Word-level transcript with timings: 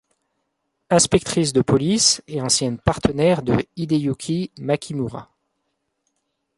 Inspectrice 0.89 1.53
de 1.53 1.61
police 1.61 2.23
et 2.27 2.41
ancienne 2.41 2.79
partenaire 2.79 3.43
de 3.43 3.63
Hideyuki 3.77 4.49
Makimura. 4.57 5.29